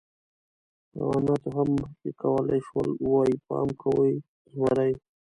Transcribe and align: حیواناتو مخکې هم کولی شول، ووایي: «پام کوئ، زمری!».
حیواناتو 0.93 1.49
مخکې 1.81 2.09
هم 2.11 2.19
کولی 2.21 2.59
شول، 2.67 2.89
ووایي: 3.03 3.35
«پام 3.47 3.69
کوئ، 3.81 4.13
زمری!». 4.53 4.93